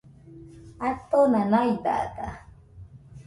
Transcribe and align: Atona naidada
Atona 0.87 1.41
naidada 1.51 2.27